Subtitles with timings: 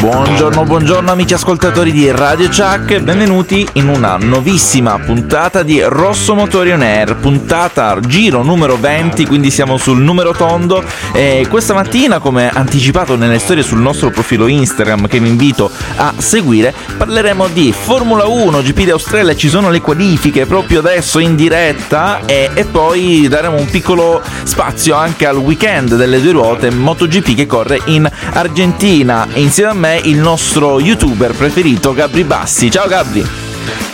[0.00, 2.98] Buongiorno, buongiorno amici ascoltatori di Radio Chuck.
[2.98, 9.50] Benvenuti in una nuovissima puntata di Rosso Motori On Air, puntata giro numero 20, quindi
[9.50, 10.82] siamo sul numero tondo.
[11.12, 16.12] E questa mattina come anticipato nelle storie sul nostro profilo Instagram che vi invito a
[16.16, 21.36] seguire parleremo di Formula 1, GP di Australia, ci sono le qualifiche proprio adesso in
[21.36, 27.34] diretta e, e poi daremo un piccolo spazio anche al weekend delle due ruote MotoGP
[27.34, 29.26] che corre in Argentina.
[29.34, 32.70] Insieme a me il nostro youtuber preferito Gabri Bassi.
[32.70, 33.24] Ciao Gabri!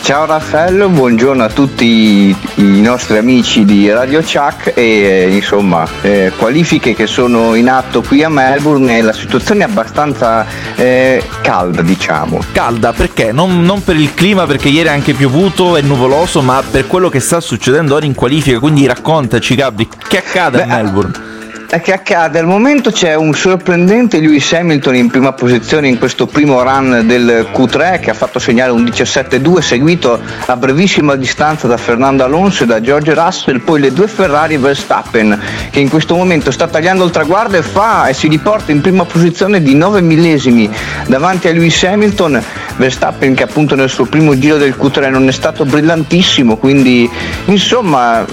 [0.01, 6.31] Ciao Raffaello, buongiorno a tutti i nostri amici di Radio Chuck e eh, insomma eh,
[6.35, 11.81] qualifiche che sono in atto qui a Melbourne e la situazione è abbastanza eh, calda
[11.81, 12.39] diciamo.
[12.51, 13.31] Calda perché?
[13.31, 17.09] Non, non, per il clima perché ieri è anche piovuto e nuvoloso ma per quello
[17.09, 21.28] che sta succedendo ora in qualifica quindi raccontaci Gabri che accade Beh, a Melbourne?
[21.77, 22.39] Che accade?
[22.39, 27.47] Al momento c'è un sorprendente Lewis Hamilton in prima posizione in questo primo run del
[27.53, 32.65] Q3 che ha fatto segnare un 17-2 seguito a brevissima distanza da Fernando Alonso e
[32.65, 37.11] da George Russell, poi le due Ferrari Verstappen che in questo momento sta tagliando il
[37.11, 40.67] traguardo e fa e si riporta in prima posizione di 9 millesimi
[41.05, 42.43] davanti a Lewis Hamilton,
[42.77, 47.07] Verstappen che appunto nel suo primo giro del Q3 non è stato brillantissimo, quindi
[47.45, 48.25] insomma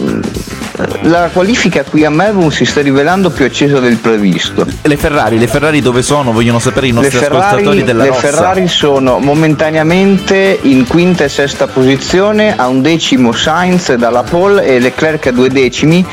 [1.03, 4.67] la qualifica qui a Melbourne si sta rivelando più accesa del previsto.
[4.83, 6.33] Le Ferrari, le Ferrari dove sono?
[6.33, 8.21] Vogliono sapere i nostri le Ferrari, ascoltatori della Le rossa.
[8.21, 14.79] Ferrari sono momentaneamente in quinta e sesta posizione, a un decimo Sainz dalla pole e
[14.79, 16.05] Leclerc a due decimi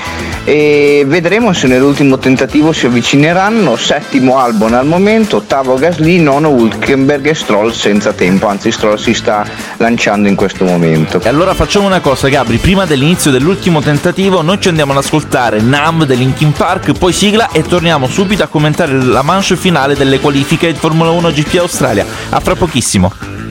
[0.45, 3.75] e vedremo se nell'ultimo tentativo si avvicineranno.
[3.75, 9.14] Settimo Albon al momento, ottavo Gasly, nono Hulkenberg e Stroll senza tempo, anzi Stroll si
[9.14, 9.45] sta
[9.77, 11.22] lanciando in questo momento.
[11.23, 15.62] E allora facciamo una cosa Gabri, prima dell'inizio dell'ultimo tentativo noi ci andiamo ad ascoltare
[15.62, 20.20] Nam del Linkin Park, poi sigla e torniamo subito a commentare la manche finale delle
[20.20, 22.06] qualifiche di Formula 1 GP Australia.
[22.30, 23.42] A fra pochissimo.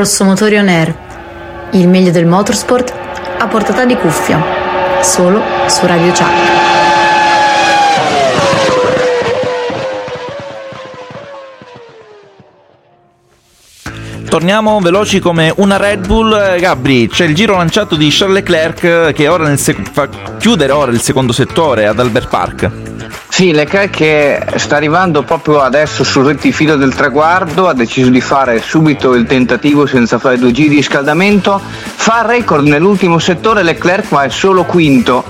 [0.00, 0.94] Rosso Motori On Air,
[1.72, 2.90] il meglio del motorsport
[3.36, 4.42] a portata di cuffia,
[5.02, 6.58] solo su Radio Chuck.
[14.26, 16.58] Torniamo veloci come una Red Bull.
[16.58, 21.02] Gabri, c'è il giro lanciato di Charles Leclerc che ora sec- fa chiudere ora il
[21.02, 22.89] secondo settore ad Albert Park.
[23.40, 28.60] Sì, Leclerc che sta arrivando proprio adesso sul rettifilo del traguardo, ha deciso di fare
[28.60, 34.24] subito il tentativo senza fare due giri di scaldamento, fa record nell'ultimo settore Leclerc ma
[34.24, 35.24] è solo quinto,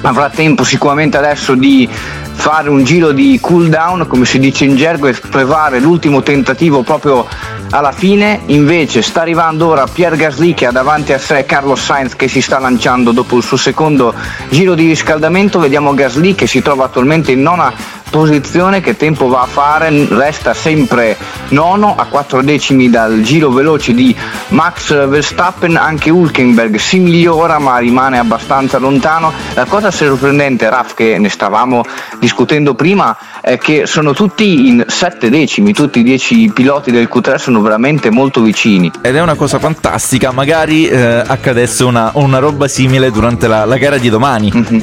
[0.00, 1.86] avrà tempo sicuramente adesso di
[2.34, 6.82] fare un giro di cool down come si dice in gergo e prevare l'ultimo tentativo
[6.82, 7.26] proprio
[7.70, 8.40] alla fine.
[8.46, 12.40] Invece sta arrivando ora Pierre Gasly che ha davanti a sé Carlos Sainz che si
[12.40, 14.14] sta lanciando dopo il suo secondo
[14.50, 15.58] giro di riscaldamento.
[15.58, 20.52] Vediamo Gasly che si trova attualmente in nona posizione che tempo va a fare resta
[20.52, 21.16] sempre
[21.48, 24.14] nono a 4 decimi dal giro veloce di
[24.48, 29.32] Max Verstappen anche Hulkenberg si migliora ma rimane abbastanza lontano.
[29.54, 31.84] La cosa sorprendente Raf che ne stavamo
[32.18, 37.36] discutendo prima è che sono tutti in 7 decimi tutti i 10 piloti del Q3
[37.36, 38.90] sono veramente molto vicini.
[39.00, 43.78] Ed è una cosa fantastica magari eh, accadesse una, una, roba simile durante la, la
[43.78, 44.52] gara di domani.
[44.54, 44.80] Mm-hmm.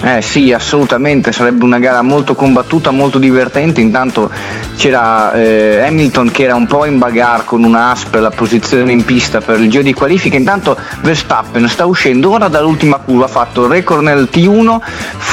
[0.00, 3.80] Eh sì, assolutamente, sarebbe una gara molto combattuta, molto divertente.
[3.80, 4.30] Intanto
[4.76, 9.04] c'era eh, Hamilton che era un po' in bagarre con una aspra la posizione in
[9.04, 10.36] pista per il giro di qualifica.
[10.36, 14.78] Intanto Verstappen sta uscendo ora dall'ultima curva, ha fatto record nel T1,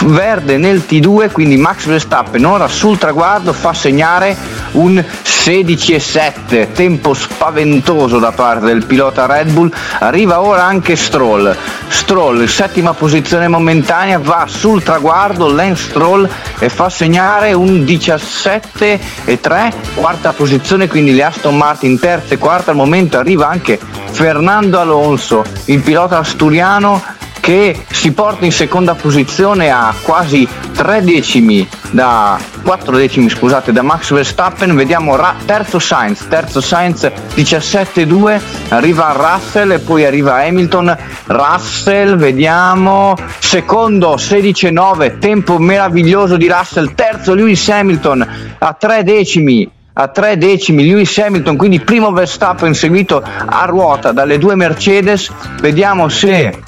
[0.06, 4.36] verde nel T2, quindi Max Verstappen ora sul traguardo fa segnare
[4.72, 5.04] un
[5.46, 9.72] 16,7, tempo spaventoso da parte del pilota Red Bull.
[10.00, 11.56] Arriva ora anche Stroll.
[11.88, 16.30] Stroll, settima posizione momentanea, va sul traguardo Lance Stroll
[16.60, 22.38] e fa segnare un 17 e 3, quarta posizione, quindi le Aston Martin terza e
[22.38, 23.78] quarta, al momento arriva anche
[24.12, 27.04] Fernando Alonso, il pilota asturiano
[27.46, 33.84] che si porta in seconda posizione a quasi 3 decimi da 4 decimi scusate da
[33.84, 34.76] Max Verstappen.
[34.76, 37.04] Vediamo ra- terzo Sainz terzo Sainz
[37.36, 40.98] 17-2 arriva Russell e poi arriva Hamilton.
[41.26, 48.28] Russell vediamo secondo 16-9 tempo meraviglioso di Russell terzo Lewis Hamilton
[48.58, 54.38] a 3 decimi a tre decimi Lewis Hamilton, quindi primo Verstappen seguito a ruota dalle
[54.38, 55.32] due Mercedes.
[55.62, 56.62] Vediamo se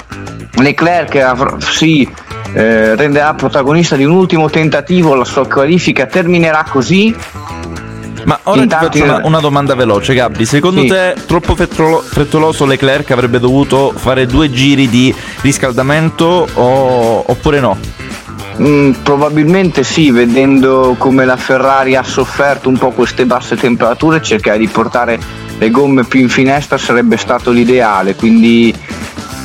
[0.53, 2.09] Leclerc si
[2.53, 7.13] eh, renderà protagonista di un ultimo tentativo, la sua qualifica terminerà così.
[8.24, 10.45] Ma ora Intanto ti faccio una, una, domanda veloce, Gabri.
[10.45, 10.88] Secondo sì.
[10.88, 17.96] te troppo frettoloso Leclerc avrebbe dovuto fare due giri di riscaldamento o, oppure no?
[18.59, 24.57] Mm, probabilmente sì, vedendo come la Ferrari ha sofferto un po' queste basse temperature, cercare
[24.57, 25.19] di portare
[25.59, 28.74] le gomme più in finestra sarebbe stato l'ideale, quindi,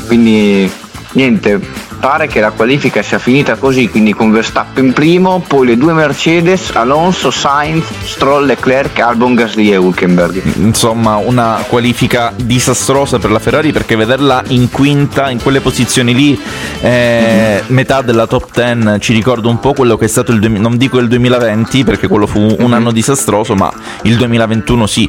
[0.06, 0.70] quindi
[1.12, 1.60] niente,
[2.02, 6.72] pare che la qualifica sia finita così, quindi con Verstappen primo, poi le due Mercedes,
[6.74, 10.42] Alonso, Sainz, Stroll, Leclerc, Albon, Gasly e Hulkenberg.
[10.56, 16.36] Insomma, una qualifica disastrosa per la Ferrari perché vederla in quinta, in quelle posizioni lì,
[16.80, 17.72] eh, mm-hmm.
[17.72, 20.98] metà della top 10 ci ricorda un po' quello che è stato il, non dico
[20.98, 22.72] il 2020 perché quello fu un mm-hmm.
[22.72, 23.72] anno disastroso, ma
[24.02, 25.08] il 2021 sì.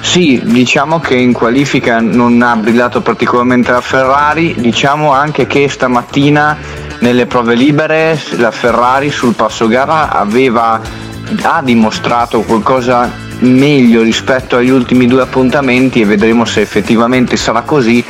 [0.00, 6.56] Sì, diciamo che in qualifica non ha brillato particolarmente la Ferrari, diciamo anche che stamattina
[7.00, 10.80] nelle prove libere la Ferrari sul passo gara aveva,
[11.42, 18.04] ha dimostrato qualcosa meglio rispetto agli ultimi due appuntamenti e vedremo se effettivamente sarà così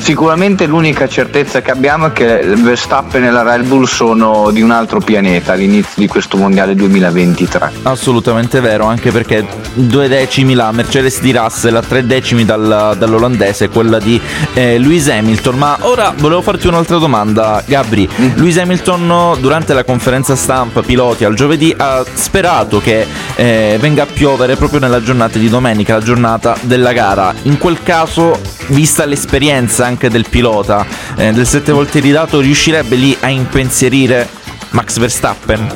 [0.00, 4.70] Sicuramente l'unica certezza che abbiamo è che Verstappen e la Red Bull sono di un
[4.70, 7.72] altro pianeta all'inizio di questo mondiale 2023.
[7.82, 13.68] Assolutamente vero, anche perché due decimi la Mercedes di Russell, a tre decimi dal, dall'olandese,
[13.68, 14.18] quella di
[14.54, 15.58] eh, Lewis Hamilton.
[15.58, 18.08] Ma ora volevo farti un'altra domanda, Gabri.
[18.08, 18.36] Mm-hmm.
[18.36, 23.06] Lewis Hamilton durante la conferenza stampa piloti al giovedì ha sperato che
[23.36, 27.32] eh, venga a piovere proprio nella giornata di domenica, la giornata della gara.
[27.44, 30.84] In quel caso, vista l'esperienza anche del pilota,
[31.16, 34.28] eh, del 7 volte ridato, riuscirebbe lì a impensierire
[34.72, 35.66] Max Verstappen?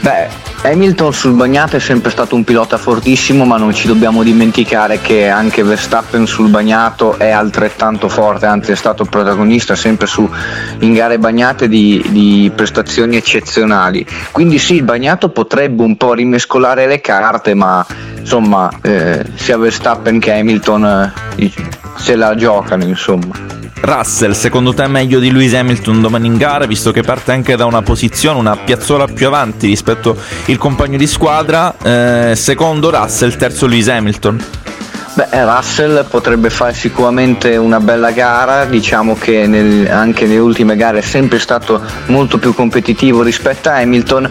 [0.00, 5.00] Beh, Hamilton sul bagnato è sempre stato un pilota fortissimo, ma non ci dobbiamo dimenticare
[5.00, 10.28] che anche Verstappen sul bagnato è altrettanto forte, anzi è stato protagonista sempre su,
[10.80, 14.04] in gare bagnate di, di prestazioni eccezionali.
[14.32, 17.86] Quindi sì, il bagnato potrebbe un po' rimescolare le carte, ma
[18.18, 21.52] insomma eh, sia Verstappen che Hamilton eh,
[21.96, 23.65] se la giocano insomma.
[23.80, 27.56] Russell, secondo te è meglio di Lewis Hamilton domani in gara, visto che parte anche
[27.56, 31.74] da una posizione, una piazzola più avanti rispetto al compagno di squadra?
[31.82, 34.44] Eh, secondo Russell, terzo Lewis Hamilton.
[35.16, 40.98] Beh, Russell potrebbe fare sicuramente una bella gara, diciamo che nel, anche nelle ultime gare
[40.98, 44.30] è sempre stato molto più competitivo rispetto a Hamilton,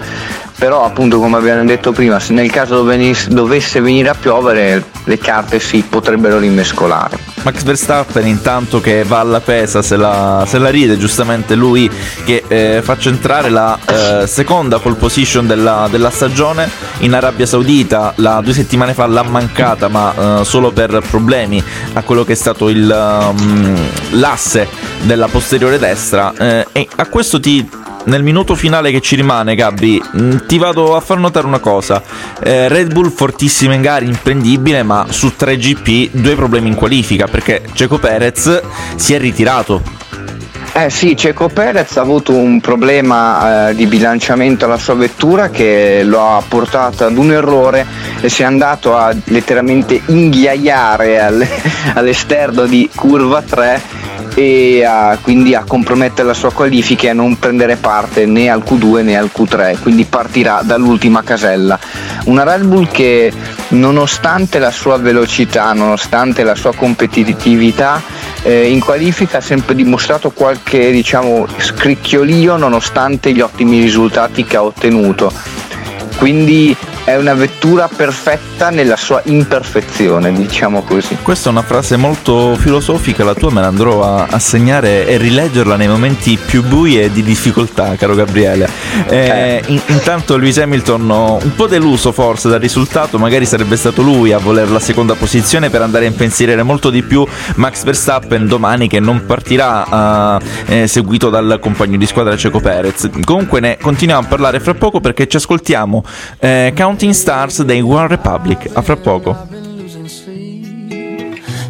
[0.57, 2.87] però appunto come abbiamo detto prima se nel caso
[3.29, 7.17] dovesse venire a piovere le carte si potrebbero rimescolare.
[7.43, 11.89] Max Verstappen intanto che va alla pesa se la, se la ride giustamente lui
[12.23, 16.67] che eh, faccia entrare la eh, seconda pole position della, della, stagione
[16.99, 18.13] in Arabia Saudita.
[18.17, 21.63] La, due settimane fa l'ha mancata ma eh, solo per problemi
[21.93, 23.75] a quello che è stato il, um,
[24.11, 24.67] l'asse
[25.03, 26.33] della posteriore destra.
[26.35, 27.67] Eh, e a questo ti
[28.05, 32.01] nel minuto finale che ci rimane, Gabri, mm, ti vado a far notare una cosa.
[32.43, 37.27] Eh, Red Bull fortissima in gara, imprendibile, ma su 3 GP due problemi in qualifica
[37.27, 38.61] perché Ceco Perez
[38.95, 39.81] si è ritirato.
[40.77, 46.01] Eh sì, Ceco Perez ha avuto un problema eh, di bilanciamento alla sua vettura che
[46.03, 47.85] lo ha portato ad un errore
[48.19, 51.21] e si è andato a letteralmente inghiaiare
[51.95, 53.94] all'esterno di curva 3
[54.35, 58.63] e a, quindi a compromettere la sua qualifica e a non prendere parte né al
[58.67, 61.79] Q2 né al Q3, quindi partirà dall'ultima casella.
[62.25, 63.31] Una Red Bull che
[63.69, 68.01] nonostante la sua velocità, nonostante la sua competitività,
[68.43, 74.63] eh, in qualifica ha sempre dimostrato qualche diciamo, scricchiolio nonostante gli ottimi risultati che ha
[74.63, 75.31] ottenuto.
[76.17, 76.75] Quindi
[77.05, 81.15] è una vettura perfetta nella sua imperfezione, diciamo così.
[81.21, 85.17] Questa è una frase molto filosofica, la tua me la andrò a, a segnare e
[85.17, 88.67] rileggerla nei momenti più bui e di difficoltà, caro Gabriele.
[89.07, 89.63] Eh, eh.
[89.67, 94.39] in, intanto Lewis Hamilton, un po' deluso forse dal risultato, magari sarebbe stato lui a
[94.39, 97.23] voler la seconda posizione per andare a impensierire molto di più
[97.55, 103.09] Max Verstappen domani che non partirà eh, seguito dal compagno di squadra Ceco Perez.
[103.23, 106.03] Comunque ne continuiamo a parlare fra poco perché ci ascoltiamo
[106.39, 108.69] eh, Counting Stars dei One Republic.
[108.73, 109.35] A fra poco.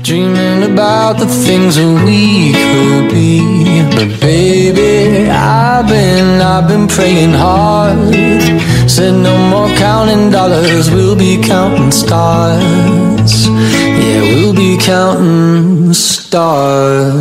[0.04, 3.82] Dreaming about the things we could be.
[3.96, 8.14] But baby, I've been, I've been praying hard.
[8.88, 13.48] Said no more counting dollars, we'll be counting stars.
[13.48, 17.16] Yeah, we'll be counting stars.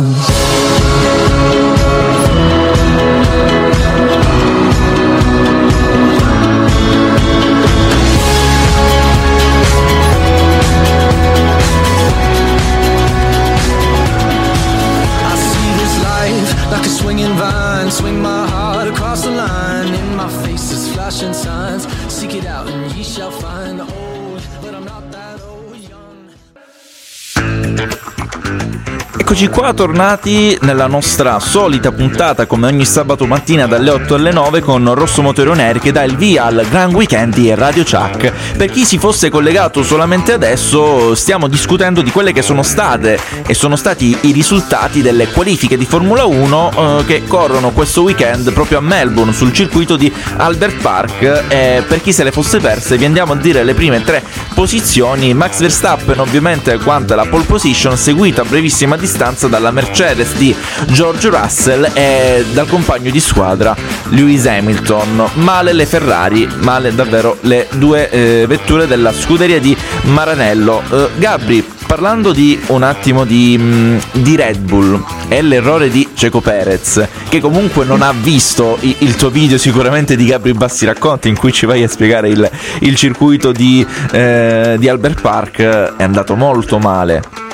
[29.27, 34.59] Eccoci qua, tornati nella nostra solita puntata come ogni sabato mattina dalle 8 alle 9
[34.61, 38.31] con Rosso Motore Air che dà il via al Gran Weekend di Radio Chuck.
[38.55, 43.55] Per chi si fosse collegato solamente adesso, stiamo discutendo di quelle che sono state e
[43.55, 48.77] sono stati i risultati delle qualifiche di Formula 1 eh, che corrono questo weekend proprio
[48.77, 51.45] a Melbourne sul circuito di Albert Park.
[51.47, 55.33] E per chi se le fosse perse, vi andiamo a dire le prime tre posizioni.
[55.33, 60.53] Max Verstappen, ovviamente, quanta la pole position, seguita a brevissima distanza distanza dalla Mercedes di
[60.87, 63.73] George Russell e dal compagno di squadra
[64.09, 65.29] Lewis Hamilton.
[65.35, 70.83] Male le Ferrari, male davvero le due eh, vetture della scuderia di Maranello.
[70.91, 76.41] Eh, Gabri, parlando di un attimo di, mm, di, Red Bull e l'errore di Ceco
[76.41, 81.29] Perez, che comunque non ha visto il, il, tuo video sicuramente di Gabri Bassi Racconti
[81.29, 86.03] in cui ci vai a spiegare il, il circuito di, eh, di Albert Park, è
[86.03, 87.44] andato molto male.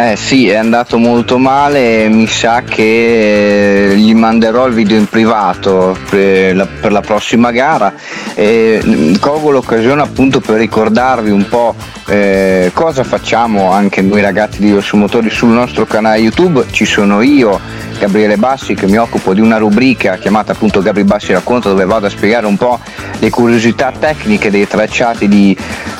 [0.00, 5.06] Eh sì, è andato molto male, mi sa che eh, gli manderò il video in
[5.06, 7.92] privato per la, per la prossima gara.
[8.34, 11.74] E colgo l'occasione appunto per ricordarvi un po'
[12.06, 16.66] eh, cosa facciamo anche noi ragazzi di Motori sul nostro canale YouTube.
[16.70, 17.58] Ci sono io,
[17.98, 22.06] Gabriele Bassi, che mi occupo di una rubrica chiamata appunto Gabri Bassi racconta dove vado
[22.06, 22.78] a spiegare un po'
[23.18, 25.56] le curiosità tecniche dei tracciati di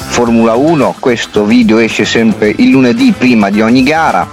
[0.09, 4.29] Formula 1, questo video esce sempre il lunedì prima di ogni gara,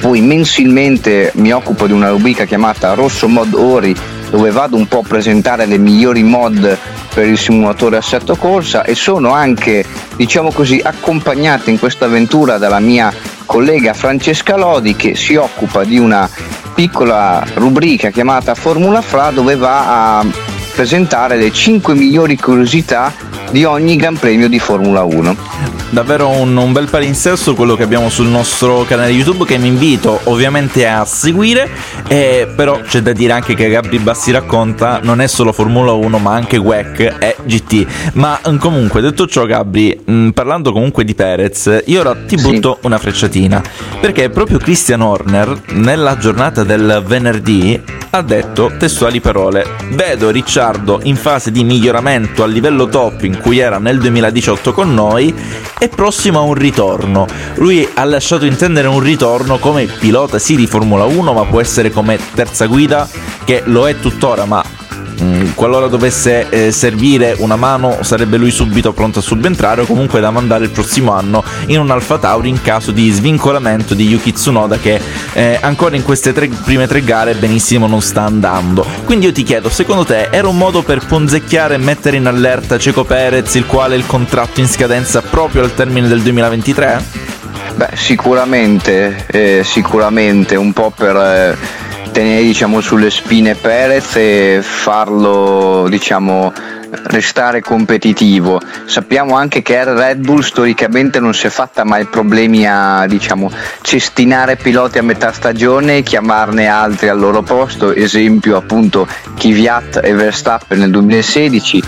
[0.00, 3.96] poi mensilmente mi occupo di una rubrica chiamata Rosso Mod Ori
[4.30, 6.78] dove vado un po' a presentare le migliori mod
[7.14, 9.84] per il simulatore assetto corsa e sono anche
[10.16, 13.12] diciamo così accompagnate in questa avventura dalla mia
[13.46, 16.28] collega Francesca Lodi che si occupa di una
[16.74, 20.26] piccola rubrica chiamata Formula Fra dove va a
[20.74, 23.10] presentare le 5 migliori curiosità
[23.50, 25.36] di ogni Gran Premio di Formula 1
[25.90, 30.20] davvero un, un, bel palinsesto quello che abbiamo sul nostro canale YouTube che mi invito
[30.24, 31.70] ovviamente a seguire
[32.08, 36.18] eh, però c'è da dire anche che Gabri Bassi racconta non è solo Formula 1
[36.18, 41.04] ma anche WEC e GT ma mm, comunque detto ciò Gabri mh, mm, parlando comunque
[41.04, 42.86] di Perez io ora ti butto sì.
[42.86, 43.62] una frecciatina
[44.00, 51.16] perché proprio Christian Horner nella giornata del venerdì ha detto testuali parole vedo Ricciardo in
[51.16, 55.34] fase di miglioramento a livello top in cui era nel 2018 con noi
[55.78, 57.26] è prossimo a un ritorno.
[57.56, 61.90] Lui ha lasciato intendere un ritorno come pilota sì di Formula 1, ma può essere
[61.96, 63.08] come terza guida,
[63.44, 64.62] che lo è tuttora, ma
[65.22, 70.20] Mm, qualora dovesse eh, servire una mano sarebbe lui subito pronto a subentrare o comunque
[70.20, 74.34] da mandare il prossimo anno in un Alfa Tauri in caso di svincolamento di Yuki
[74.34, 75.00] Tsunoda che
[75.32, 78.86] eh, ancora in queste tre, prime tre gare benissimo non sta andando.
[79.04, 82.78] Quindi io ti chiedo, secondo te era un modo per ponzecchiare e mettere in allerta
[82.78, 87.34] Ceco Perez il quale il contratto in scadenza proprio al termine del 2023?
[87.76, 91.56] Beh, sicuramente, eh, sicuramente un po' per eh,
[92.16, 96.50] tenere diciamo, sulle spine Perez e farlo diciamo,
[97.08, 98.58] restare competitivo.
[98.86, 103.50] Sappiamo anche che Red Bull storicamente non si è fatta mai problemi a diciamo,
[103.82, 109.06] cestinare piloti a metà stagione e chiamarne altri al loro posto, esempio appunto
[109.36, 111.82] Kvyat e Verstappen nel 2016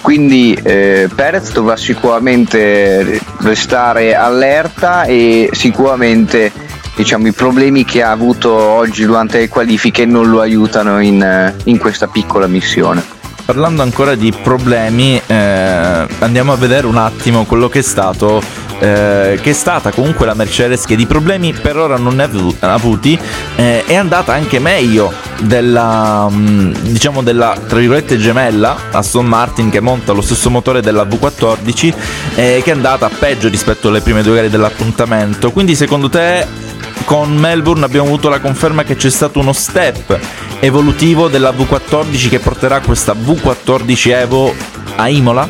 [0.00, 6.52] quindi eh, Perez dovrà sicuramente restare allerta e sicuramente
[6.96, 11.78] diciamo, i problemi che ha avuto oggi durante le qualifiche non lo aiutano in, in
[11.78, 13.04] questa piccola missione.
[13.44, 18.42] parlando ancora di problemi, eh, andiamo a vedere un attimo quello che è stato
[18.78, 22.72] eh, che è stata comunque la Mercedes che di problemi per ora non ne ha
[22.72, 23.18] avuti
[23.56, 29.80] eh, è andata anche meglio della mm, diciamo della tra virgolette gemella Aston Martin che
[29.80, 31.94] monta lo stesso motore della V14
[32.34, 36.65] eh, che è andata peggio rispetto alle prime due gare dell'appuntamento quindi secondo te
[37.06, 40.18] con Melbourne abbiamo avuto la conferma che c'è stato uno step
[40.58, 44.52] evolutivo della V14 che porterà questa V14 Evo
[44.96, 45.48] a Imola?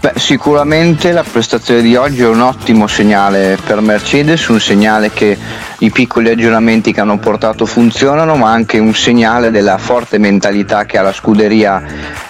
[0.00, 5.34] Beh, sicuramente la prestazione di oggi è un ottimo segnale per Mercedes, un segnale che
[5.78, 10.98] i piccoli aggiornamenti che hanno portato funzionano, ma anche un segnale della forte mentalità che
[10.98, 11.82] ha la scuderia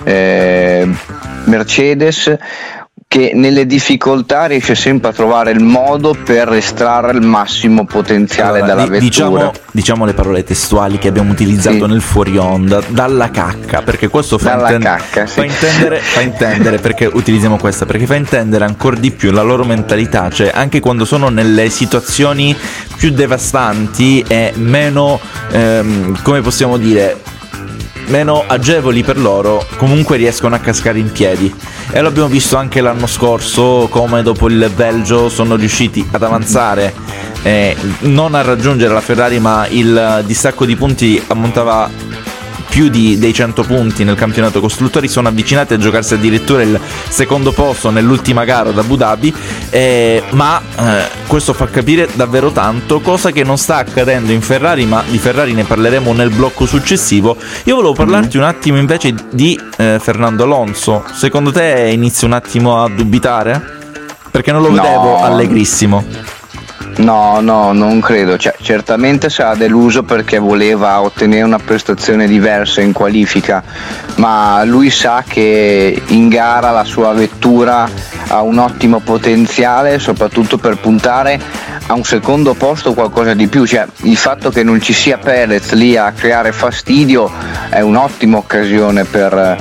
[0.05, 0.89] eh,
[1.47, 2.37] Mercedes
[3.15, 8.75] che nelle difficoltà riesce sempre a trovare il modo per estrarre il massimo potenziale allora,
[8.75, 8.99] dalla vettura.
[8.99, 11.93] Diciamo, diciamo, le parole testuali che abbiamo utilizzato sì.
[11.93, 15.35] nel fuori onda, dalla cacca, perché questo fa, inten- cacca, sì.
[15.35, 19.63] fa, intendere, fa intendere, perché utilizziamo questa, perché fa intendere ancora di più la loro
[19.63, 22.57] mentalità, cioè anche quando sono nelle situazioni
[22.97, 25.21] più devastanti e meno,
[25.53, 27.17] ehm, come possiamo dire,
[28.07, 31.53] meno agevoli per loro, comunque riescono a cascare in piedi.
[31.91, 36.95] E l'abbiamo visto anche l'anno scorso, come dopo il Belgio sono riusciti ad avanzare,
[37.43, 41.91] eh, non a raggiungere la Ferrari, ma il distacco di punti ammontava
[42.75, 47.53] più di, dei 100 punti nel campionato costruttori, sono avvicinati a giocarsi addirittura il secondo
[47.53, 49.33] posto nell'ultima gara ad Abu Dhabi,
[49.71, 54.87] eh, ma eh, questo fa capire davvero tanto, cosa che non sta accadendo in Ferrari,
[54.87, 57.37] ma di Ferrari ne parleremo nel blocco successivo.
[57.63, 58.41] Io volevo parlarti mm.
[58.41, 63.63] un attimo invece di eh, Fernando Alonso, secondo te inizia un attimo a dubitare?
[64.33, 64.83] Perché non lo no.
[64.83, 66.34] vedevo allegrissimo.
[66.97, 68.37] No, no, non credo.
[68.37, 73.63] Cioè, certamente sarà deluso perché voleva ottenere una prestazione diversa in qualifica,
[74.17, 77.89] ma lui sa che in gara la sua vettura
[78.29, 81.41] ha un ottimo potenziale, soprattutto per puntare
[81.87, 83.67] a un secondo posto o qualcosa di più.
[83.67, 87.31] Cioè, il fatto che non ci sia Perez lì a creare fastidio
[87.71, 89.59] è un'ottima occasione per,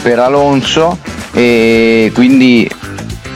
[0.00, 0.98] per Alonso
[1.32, 2.70] e quindi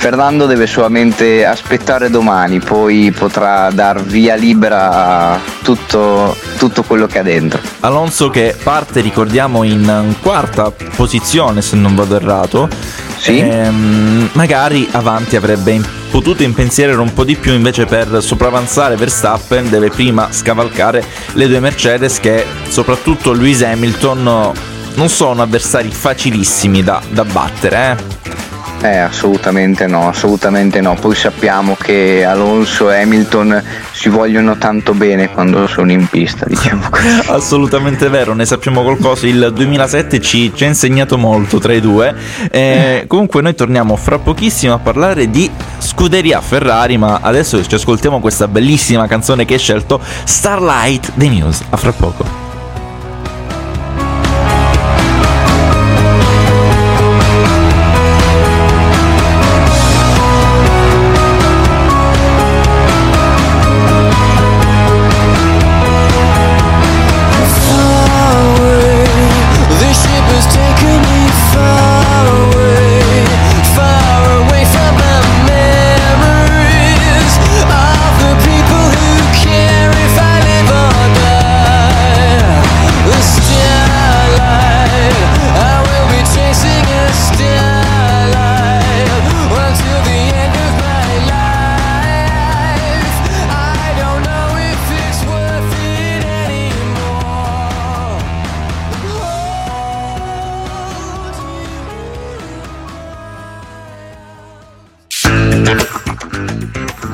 [0.02, 7.20] Fernando deve solamente aspettare domani, poi potrà dar via libera a tutto, tutto quello che
[7.20, 7.60] ha dentro.
[7.78, 12.68] Alonso che parte, ricordiamo, in quarta posizione se non vado errato.
[13.16, 13.38] Sì.
[13.38, 15.80] Ehm, magari avanti avrebbe
[16.10, 21.04] potuto impensierire un po' di più, invece per sopravanzare Verstappen deve prima scavalcare
[21.34, 24.52] le due Mercedes che soprattutto Lewis Hamilton
[24.94, 27.76] non sono avversari facilissimi da, da battere.
[27.92, 28.11] Eh?
[28.82, 30.96] Eh, assolutamente no, assolutamente no.
[31.00, 36.88] Poi sappiamo che Alonso e Hamilton si vogliono tanto bene quando sono in pista, diciamo
[36.90, 37.06] così.
[37.30, 39.28] assolutamente vero, ne sappiamo qualcosa.
[39.28, 42.12] Il 2007 ci, ci ha insegnato molto tra i due.
[42.50, 48.18] Eh, comunque noi torniamo fra pochissimo a parlare di scuderia Ferrari, ma adesso ci ascoltiamo
[48.18, 51.62] questa bellissima canzone che hai scelto, Starlight The News.
[51.70, 52.41] A fra poco.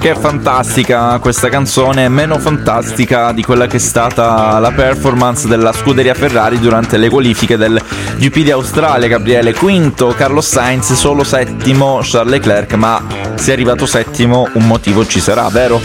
[0.09, 5.71] Che è fantastica questa canzone, meno fantastica di quella che è stata la performance della
[5.71, 7.79] scuderia Ferrari durante le qualifiche del
[8.17, 9.07] GP di Australia.
[9.07, 15.07] Gabriele quinto, Carlos Sainz solo settimo, Charles Leclerc, ma se è arrivato settimo un motivo
[15.07, 15.79] ci sarà, vero?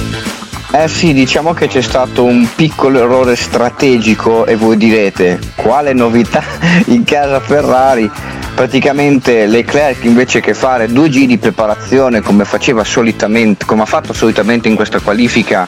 [0.71, 6.41] Eh sì, diciamo che c'è stato un piccolo errore strategico e voi direte quale novità
[6.87, 8.09] in casa Ferrari?
[8.55, 14.13] Praticamente Leclerc invece che fare due giri di preparazione come faceva solitamente, come ha fatto
[14.13, 15.65] solitamente in questa qualifica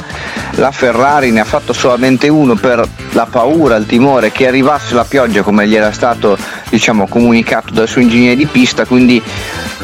[0.56, 5.04] la Ferrari ne ha fatto solamente uno per la paura, il timore che arrivasse la
[5.04, 6.38] pioggia come gli era stato
[6.70, 9.22] diciamo, comunicato dal suo ingegnere di pista, quindi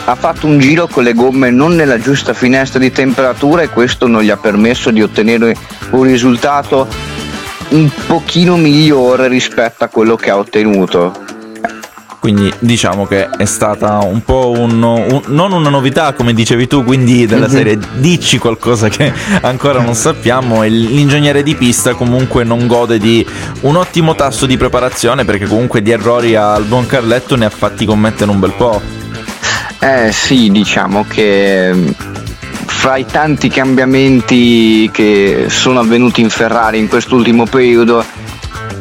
[0.06, 4.08] ha fatto un giro con le gomme non nella giusta finestra di temperatura e questo
[4.08, 5.56] non gli ha permesso di ottenere
[5.92, 6.88] un risultato
[7.70, 11.31] un pochino migliore rispetto a quello che ha ottenuto
[12.22, 16.84] quindi diciamo che è stata un po' un, un, non una novità come dicevi tu,
[16.84, 17.56] quindi della mm-hmm.
[17.56, 23.26] serie dici qualcosa che ancora non sappiamo e l'ingegnere di pista comunque non gode di
[23.62, 27.86] un ottimo tasso di preparazione perché comunque di errori al buon Carletto ne ha fatti
[27.86, 28.80] commettere un bel po'.
[29.80, 31.88] Eh sì, diciamo che mm,
[32.68, 38.06] fra i tanti cambiamenti che sono avvenuti in Ferrari in quest'ultimo periodo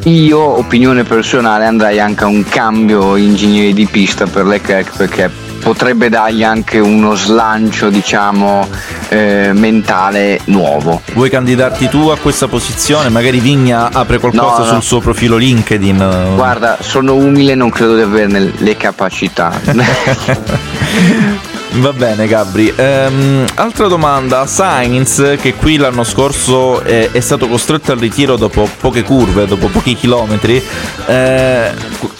[0.05, 5.29] io, opinione personale, andrei anche a un cambio ingegnere di pista per Leclerc perché
[5.61, 8.67] potrebbe dargli anche uno slancio, diciamo,
[9.09, 11.01] eh, mentale nuovo.
[11.13, 13.09] Vuoi candidarti tu a questa posizione?
[13.09, 14.71] Magari Vigna apre qualcosa no, no.
[14.73, 16.33] sul suo profilo LinkedIn.
[16.35, 19.51] Guarda, sono umile, non credo di averne le capacità.
[21.73, 27.93] Va bene Gabri, ehm, altra domanda, Sainz che qui l'anno scorso è, è, stato costretto
[27.93, 30.61] al ritiro dopo poche curve, dopo pochi chilometri,
[31.07, 31.71] eh,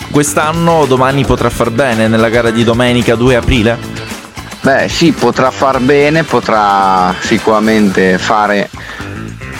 [0.10, 3.78] quest'anno domani potrà far bene nella gara di domenica 2 aprile?
[4.62, 8.70] Beh sì, potrà far bene, potrà sicuramente fare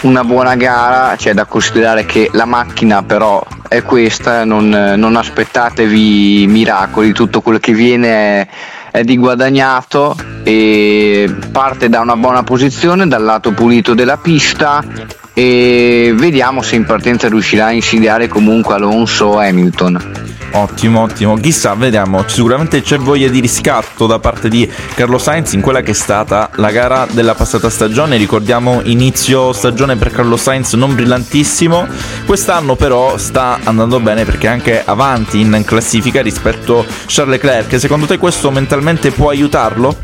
[0.00, 6.46] una buona gara, c'è da considerare che la macchina però è questa, non, non aspettatevi
[6.48, 8.48] miracoli, tutto quello che viene è
[8.92, 14.84] è di guadagnato e parte da una buona posizione dal lato pulito della pista
[15.32, 20.31] e vediamo se in partenza riuscirà a insidiare comunque Alonso o Hamilton.
[20.54, 21.36] Ottimo, ottimo.
[21.36, 22.24] Chissà, vediamo.
[22.26, 26.50] Sicuramente c'è voglia di riscatto da parte di Carlo Sainz in quella che è stata
[26.56, 28.18] la gara della passata stagione.
[28.18, 31.86] Ricordiamo inizio stagione per Carlo Sainz non brillantissimo.
[32.26, 37.80] Quest'anno però sta andando bene perché è anche avanti in classifica rispetto a Charles Leclerc.
[37.80, 39.96] Secondo te questo mentalmente può aiutarlo?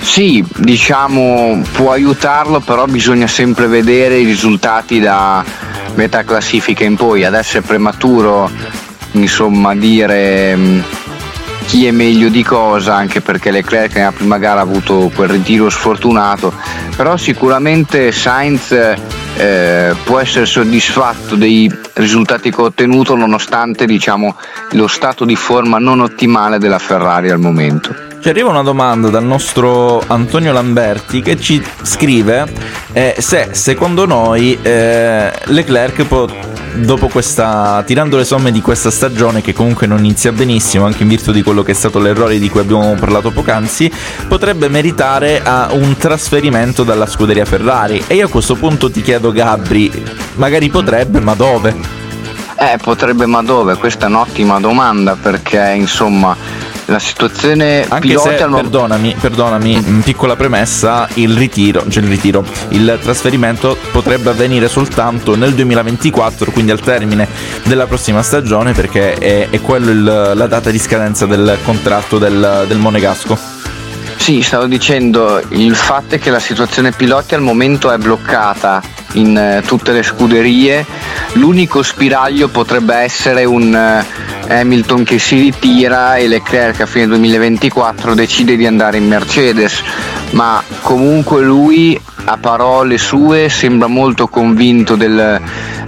[0.00, 5.44] Sì, diciamo può aiutarlo, però bisogna sempre vedere i risultati da
[5.94, 7.24] metà classifica in poi.
[7.24, 8.48] Adesso è prematuro
[9.20, 10.80] insomma dire mm,
[11.66, 15.68] chi è meglio di cosa, anche perché Leclerc nella prima gara ha avuto quel ritiro
[15.68, 16.52] sfortunato,
[16.96, 18.70] però sicuramente Sainz
[19.36, 24.36] eh, può essere soddisfatto dei risultati che ha ottenuto nonostante diciamo,
[24.72, 28.05] lo stato di forma non ottimale della Ferrari al momento.
[28.26, 32.52] Ci arriva una domanda dal nostro Antonio Lamberti che ci scrive
[32.92, 36.26] eh, se secondo noi eh, Leclerc può
[36.74, 41.08] dopo questa, tirando le somme di questa stagione che comunque non inizia benissimo, anche in
[41.08, 43.88] virtù di quello che è stato l'errore di cui abbiamo parlato poc'anzi,
[44.26, 48.02] potrebbe meritare a un trasferimento dalla scuderia Ferrari.
[48.08, 50.02] E io a questo punto ti chiedo Gabri,
[50.34, 51.76] magari potrebbe, ma dove?
[52.58, 53.76] Eh, potrebbe ma dove?
[53.76, 56.34] Questa è un'ottima domanda perché insomma
[56.86, 60.00] la situazione Anche pilota se, al perdonami, perdonami, mm.
[60.00, 66.70] piccola premessa, il ritiro, cioè il ritiro, il trasferimento potrebbe avvenire soltanto nel 2024, quindi
[66.70, 67.28] al termine
[67.64, 72.64] della prossima stagione, perché è, è quello il, la data di scadenza del contratto del,
[72.66, 73.54] del Monegasco.
[74.16, 79.36] Sì, stavo dicendo, il fatto è che la situazione piloti al momento è bloccata in
[79.36, 80.84] eh, tutte le scuderie,
[81.34, 88.14] l'unico spiraglio potrebbe essere un eh, Hamilton che si ritira e Leclerc a fine 2024
[88.14, 89.82] decide di andare in Mercedes,
[90.30, 95.40] ma comunque lui a parole sue sembra molto convinto del,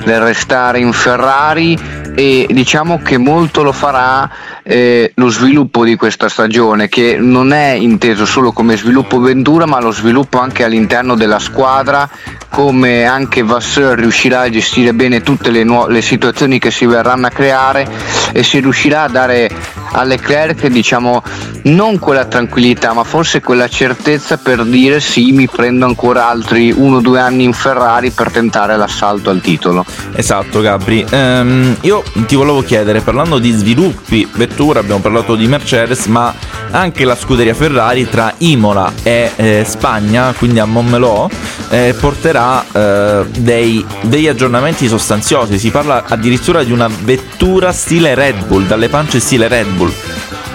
[0.05, 1.79] del restare in Ferrari
[2.15, 4.29] e diciamo che molto lo farà
[4.71, 9.81] eh, lo sviluppo di questa stagione che non è inteso solo come sviluppo Ventura ma
[9.81, 12.07] lo sviluppo anche all'interno della squadra
[12.51, 17.29] come anche Vasseur riuscirà a gestire bene tutte le, nu- le situazioni che si verranno
[17.29, 17.89] a creare
[18.33, 19.51] e si riuscirà a dare
[19.93, 21.23] a Leclerc diciamo
[21.65, 26.97] non quella tranquillità ma forse quella certezza per dire sì mi prendo ancora altri uno
[26.97, 29.85] o due anni in Ferrari per tentare l'assalto al titolo.
[30.15, 31.05] Esatto Gabri.
[31.09, 36.35] Ehm, io ti volevo chiedere parlando di sviluppi vettura abbiamo parlato di Mercedes ma
[36.73, 41.29] anche la scuderia Ferrari tra Imola e eh, Spagna quindi a Montmelò
[41.71, 48.47] eh, porterà eh, dei, degli aggiornamenti sostanziosi si parla addirittura di una vettura stile Red
[48.47, 49.93] Bull dalle pance stile Red Bull.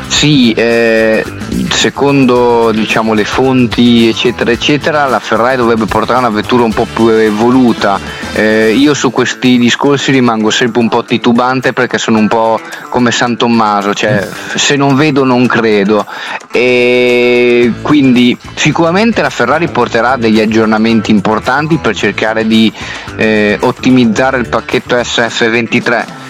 [0.07, 1.23] Sì, eh,
[1.69, 7.07] secondo diciamo, le fonti eccetera eccetera la Ferrari dovrebbe portare una vettura un po' più
[7.07, 7.99] evoluta.
[8.35, 13.11] Eh, io su questi discorsi rimango sempre un po' titubante perché sono un po' come
[13.11, 16.05] San Tommaso, cioè se non vedo non credo.
[16.51, 22.71] E quindi sicuramente la Ferrari porterà degli aggiornamenti importanti per cercare di
[23.17, 26.21] eh, ottimizzare il pacchetto SF23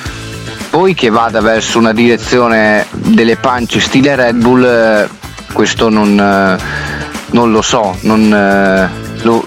[0.74, 5.08] poi che vada verso una direzione delle pance stile Red Bull, eh,
[5.54, 6.58] questo non, eh,
[7.30, 9.44] non lo so, non, eh, lo,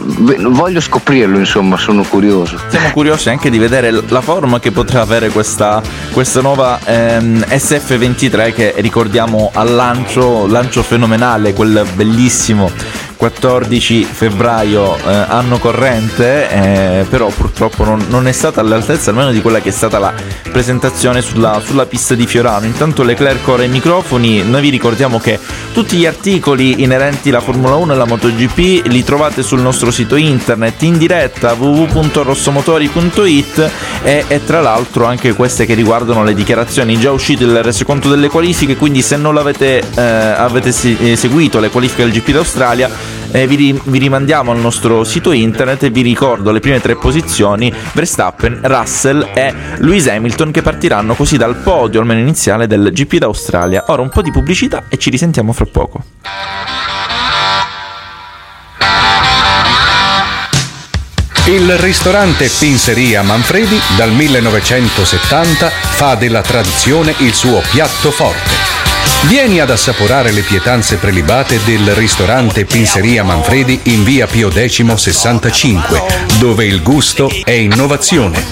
[0.50, 2.58] voglio scoprirlo, insomma, sono curioso.
[2.68, 8.52] Siamo curiosi anche di vedere la forma che potrà avere questa, questa nuova ehm, SF23
[8.52, 12.70] che ricordiamo al lancio, lancio fenomenale, quel bellissimo
[13.16, 19.40] 14 febbraio eh, anno corrente, eh, però purtroppo non, non, è stata all'altezza almeno di
[19.40, 20.12] quella che è stata la
[20.52, 22.66] presentazione sulla, sulla pista di Fiorano.
[22.66, 25.38] Intanto Leclerc ora i microfoni, noi vi ricordiamo che
[25.72, 30.16] tutti gli articoli inerenti alla Formula 1 e alla MotoGP li trovate sul nostro sito
[30.16, 33.70] internet in diretta www.rossomotori.it
[34.02, 38.29] e, e tra l'altro anche queste che riguardano le dichiarazioni già uscite del resoconto delle
[38.29, 43.79] qualifiche, quindi se non l'avete eh, avete seguito le qualifiche del GP d'Australia eh, vi,
[43.85, 49.29] vi, rimandiamo al nostro sito internet e vi ricordo le prime tre posizioni Verstappen, Russell
[49.35, 53.85] e Lewis Hamilton che partiranno così dal podio almeno iniziale del GP d'Australia.
[53.88, 56.05] Ora un po' di pubblicità e ci risentiamo fra poco.
[61.49, 68.56] Il ristorante Pinzeria Manfredi dal 1970 fa della tradizione il suo piatto forte
[69.22, 76.02] Vieni ad assaporare le pietanze prelibate del ristorante Pinzeria Manfredi in via Pio X 65,
[76.38, 78.44] dove il gusto è innovazione.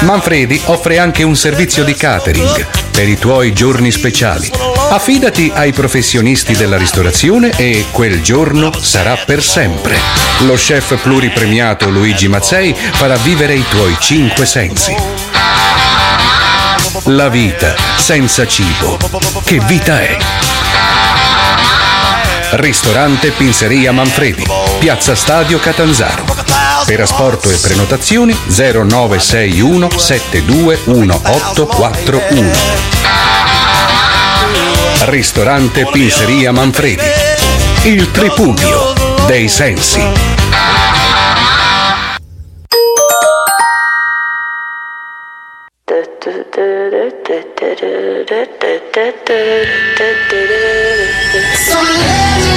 [0.00, 4.50] Manfredi offre anche un servizio di catering per i tuoi giorni speciali.
[4.90, 9.98] Affidati ai professionisti della ristorazione e quel giorno sarà per sempre.
[10.40, 15.37] Lo chef pluripremiato Luigi Mazzei farà vivere i tuoi cinque sensi.
[17.10, 18.98] La vita senza cibo.
[19.42, 20.14] Che vita è?
[22.50, 24.46] Ristorante Pinzeria Manfredi,
[24.78, 26.26] Piazza Stadio Catanzaro.
[26.84, 32.50] Per asporto e prenotazioni 0961 721841.
[35.06, 37.06] Ristorante Pinzeria Manfredi.
[37.84, 38.92] Il tripudio
[39.26, 40.37] dei sensi.
[48.28, 48.34] So
[51.82, 52.47] let me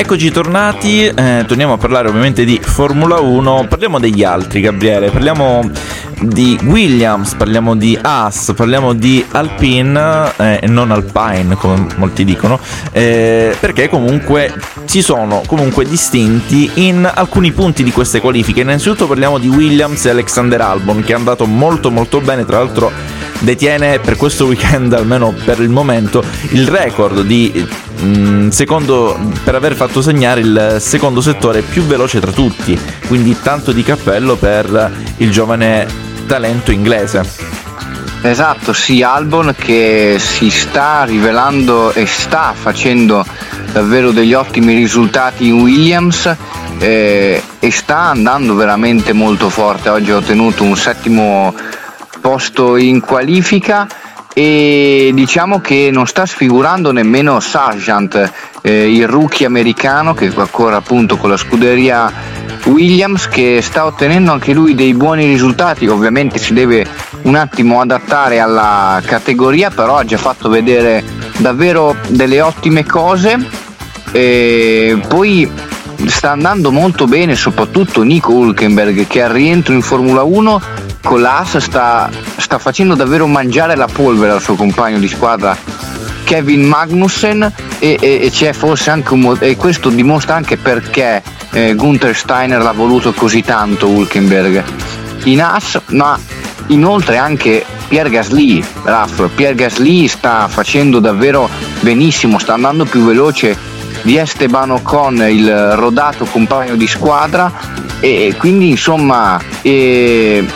[0.00, 5.68] Eccoci tornati, eh, torniamo a parlare ovviamente di Formula 1, parliamo degli altri Gabriele, parliamo
[6.20, 12.60] di Williams, parliamo di Haas, parliamo di Alpine eh, e non Alpine come molti dicono,
[12.92, 18.60] eh, perché comunque si sono comunque distinti in alcuni punti di queste qualifiche.
[18.60, 23.17] Innanzitutto parliamo di Williams e Alexander Albon che è andato molto molto bene, tra l'altro
[23.40, 27.66] detiene per questo weekend, almeno per il momento, il record di
[28.00, 32.78] mh, mm, secondo, per aver fatto segnare il secondo settore più veloce tra tutti.
[33.06, 35.86] Quindi tanto di cappello per il giovane
[36.26, 37.56] talento inglese.
[38.20, 43.24] Esatto, sì, Albon che si sta rivelando e sta facendo
[43.72, 46.34] davvero degli ottimi risultati in Williams
[46.78, 49.88] eh, e sta andando veramente molto forte.
[49.88, 51.54] Oggi ha ottenuto un settimo
[52.20, 53.86] posto in qualifica
[54.34, 61.16] e diciamo che non sta sfigurando nemmeno Sargent, eh, il rookie americano che ancora appunto
[61.16, 62.12] con la scuderia
[62.66, 66.86] Williams che sta ottenendo anche lui dei buoni risultati, ovviamente si deve
[67.22, 71.02] un attimo adattare alla categoria, però ha già fatto vedere
[71.38, 73.66] davvero delle ottime cose.
[74.12, 75.50] E poi
[76.06, 80.60] sta andando molto bene soprattutto Nico Hulkenberg che al rientro in Formula 1
[81.02, 85.56] con l'AS sta, sta facendo davvero mangiare la polvere al suo compagno di squadra
[86.28, 87.42] Kevin Magnussen
[87.78, 92.60] e, e, e c'è forse anche un e questo dimostra anche perché eh, Gunther Steiner
[92.60, 94.62] l'ha voluto così tanto Hulkenberg.
[95.24, 96.18] In AS ma
[96.66, 101.48] inoltre anche Pierre Gasly Raff, Pierre Gasly sta facendo davvero
[101.80, 103.56] benissimo sta andando più veloce
[104.02, 107.50] di Esteban Ocon il rodato compagno di squadra
[108.00, 110.46] e quindi insomma e,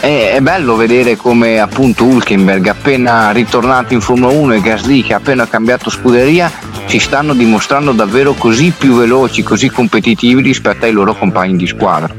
[0.00, 5.12] è, è, bello vedere come appunto Hulkenberg appena ritornato in Formula 1 e Gasly che
[5.12, 10.90] ha appena cambiato scuderia si stanno dimostrando davvero così più veloci, così competitivi rispetto ai
[10.90, 12.12] loro compagni di squadra.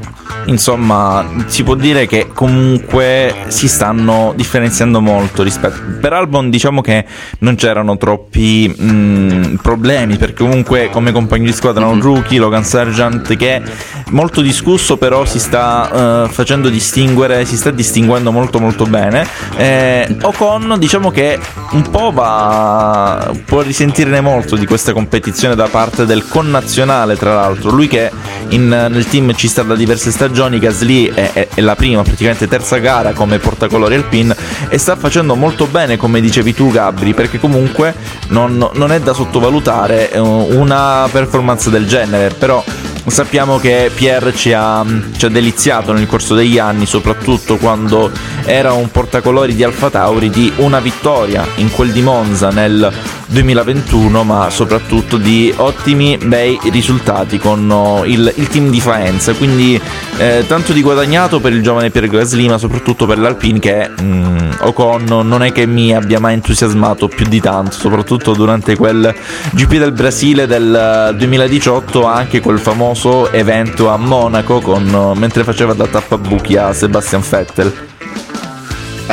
[0.46, 5.78] Insomma, si può dire che comunque si stanno differenziando molto rispetto.
[6.00, 7.04] Per Albon diciamo che
[7.40, 12.64] non c'erano troppi mh, problemi, perché comunque come compagni di squadra hanno un rookie, Logan
[12.64, 13.62] Sargent, che è
[14.10, 19.24] molto discusso, però si sta uh, facendo distinguere, si sta distinguendo molto molto bene.
[19.56, 21.38] Eh, Ocon diciamo che
[21.72, 27.70] un po' va, può risentirne molto di questa competizione da parte del connazionale, tra l'altro.
[27.70, 28.10] Lui che
[28.48, 32.46] in, nel team ci sta da diverse stagioni Gasly è, è, è, la prima, praticamente
[32.46, 34.34] terza gara come portacolori alpin
[34.68, 37.94] e sta facendo molto bene come dicevi tu Gabri perché comunque
[38.28, 42.62] non, non è da sottovalutare eh, una performance del genere però
[43.06, 44.84] sappiamo che Pierre ci ha,
[45.16, 48.10] ci ha, deliziato nel corso degli anni, soprattutto quando
[48.44, 52.92] era un portacolori di Alfa Tauri, di una vittoria in quel di Monza nel
[53.26, 59.32] 2021, ma soprattutto di ottimi, bei risultati con oh, il, il team di Faenza.
[59.34, 59.80] Quindi
[60.18, 64.50] eh, tanto di guadagnato per il giovane Pierre Gasly, ma soprattutto per l'Alpine che mm,
[64.60, 69.14] Ocon non è che mi abbia mai entusiasmato più di tanto, soprattutto durante quel
[69.52, 75.86] GP del Brasile del 2018, anche quel famoso evento a Monaco con, mentre faceva da
[75.86, 77.90] tappabuchi a Sebastian Vettel.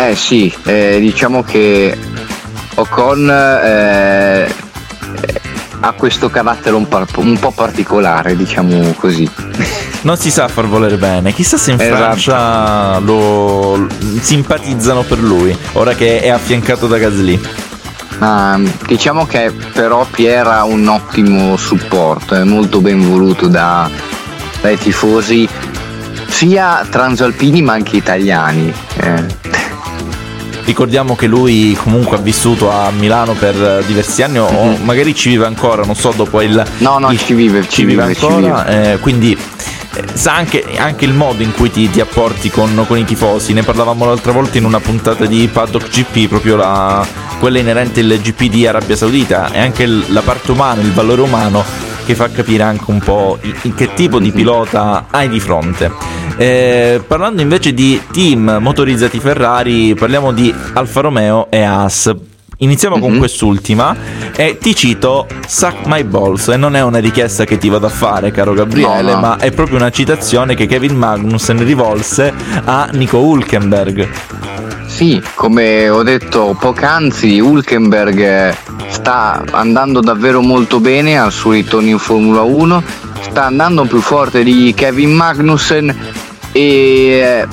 [0.01, 1.95] Eh sì, eh, diciamo che
[2.75, 4.49] Ocon eh,
[5.81, 9.29] ha questo carattere un, par- un, po' particolare, diciamo così.
[10.01, 11.97] Non si sa far volere bene, chissà se in esatto.
[11.97, 13.87] Francia lo
[14.21, 17.39] simpatizzano per lui, ora che è affiancato da Gasly.
[18.19, 23.89] Uh, diciamo che però Pierre ha un ottimo supporto, è molto ben voluto da,
[24.61, 25.47] dai tifosi
[26.27, 28.73] sia transalpini ma anche italiani.
[28.95, 29.37] Eh.
[30.69, 34.83] Ricordiamo che lui comunque ha vissuto a Milano per diversi anni o mm-hmm.
[34.83, 36.63] magari ci vive ancora, non so, dopo il...
[36.77, 38.93] No, no, il, ci vive, ci, vive, vive ancora, ci vive.
[38.93, 39.35] Eh, quindi
[39.95, 43.53] eh, sa anche, anche, il modo in cui ti, ti apporti con, con, i tifosi.
[43.53, 47.03] Ne parlavamo l'altra volta in una puntata di Paddock GP, proprio la,
[47.39, 49.51] quella inerente al GP di Arabia Saudita.
[49.51, 51.63] E anche la parte umana, il valore umano
[52.05, 56.18] che fa capire anche un po' in che tipo di pilota hai di fronte.
[56.41, 62.15] Eh, parlando invece di team motorizzati Ferrari, parliamo di Alfa Romeo e Haas.
[62.59, 63.03] Iniziamo mm-hmm.
[63.03, 63.19] con mhm.
[63.19, 63.95] quest'ultima
[64.33, 67.89] e ti cito Suck My Balls e non è una richiesta che ti vado a
[67.89, 69.19] fare caro Gabriele no, no.
[69.19, 74.07] ma è proprio una citazione che Kevin Magnussen rivolse a Nico Hulkenberg.
[74.87, 78.55] Sì, come ho detto poc'anzi, Hulkenberg
[78.87, 82.81] sta andando davvero molto bene al suo ritorno in Formula 1,
[83.29, 87.47] sta andando più forte di Kevin Magnussen e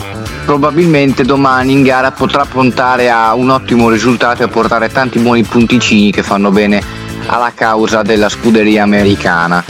[0.44, 6.12] probabilmente domani in gara potrà puntare a un ottimo risultato e portare tanti buoni punticini
[6.12, 6.80] che fanno bene
[7.26, 9.64] alla causa della scuderia americana.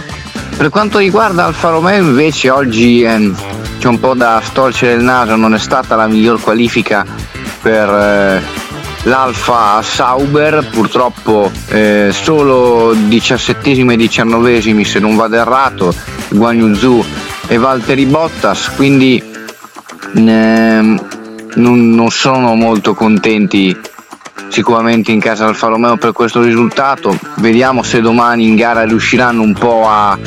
[0.56, 3.32] Per quanto riguarda Alfa Romeo invece oggi eh,
[3.78, 7.04] c'è un po' da storcere il naso, non è stata la miglior qualifica
[7.60, 8.42] per eh,
[9.02, 15.94] l'Alfa Sauber, purtroppo eh, solo 17 e 19 se non vado errato,
[16.30, 17.04] Guan Yu
[17.48, 19.22] e Valtteri Bottas, quindi
[20.14, 21.00] eh, non,
[21.54, 23.76] non, sono molto contenti
[24.48, 27.16] sicuramente in casa Alfa Romeo per questo risultato.
[27.36, 30.18] Vediamo se domani in gara riusciranno un po' a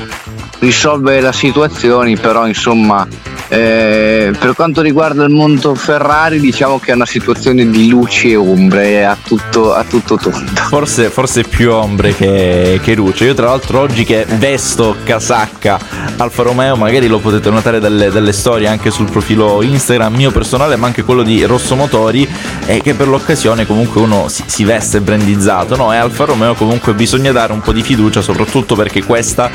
[0.60, 3.08] risolvere la situazione, però insomma
[3.50, 8.36] eh, per quanto riguarda il mondo Ferrari, diciamo che è una situazione di luci e
[8.36, 10.52] ombre a tutto, a tutto tondo.
[10.54, 13.26] Forse, forse più ombre che, che, luce.
[13.26, 15.80] Io, tra l'altro, oggi che vesto casacca
[16.18, 20.76] Alfa Romeo, magari lo potete notare dalle, dalle storie anche sul profilo Instagram mio personale,
[20.76, 22.28] ma anche quello di Rosso Motori,
[22.68, 25.76] e che per l'occasione comunque uno si, si veste brandizzato.
[25.76, 29.50] No, e Alfa Romeo comunque bisogna dare un po' di fiducia, soprattutto perché questa,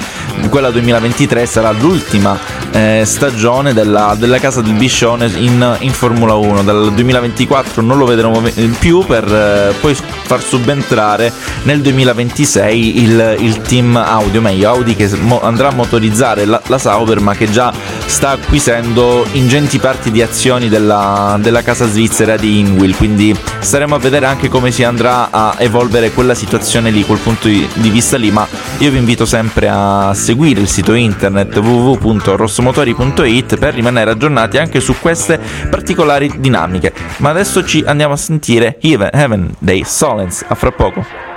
[0.49, 2.37] quella 2023, sarà l'ultima
[2.73, 6.63] eh, stagione del della, della casa del Biscione in, in, Formula 1.
[6.63, 8.43] Dal 2024 non lo vedremo
[8.79, 11.33] più per eh, poi far subentrare
[11.65, 15.11] nel 2026 il, il, team Audi, o meglio Audi che
[15.43, 17.73] andrà a motorizzare la, la, Sauber ma che già
[18.07, 22.97] sta acquisendo ingenti parti di azioni della, della casa svizzera di Inwil.
[22.97, 27.49] Quindi staremo a vedere anche come si andrà a evolvere quella situazione lì, quel punto
[27.49, 28.31] di, di vista lì.
[28.31, 28.47] Ma
[28.79, 34.95] io vi invito sempre a seguire il sito internet www.rossomotori.it per rimanere aggiornati anche su
[35.01, 36.93] queste particolari dinamiche.
[37.19, 40.45] Ma adesso ci andiamo a sentire Heaven, Heaven dei Solens.
[40.49, 41.34] A fra poco.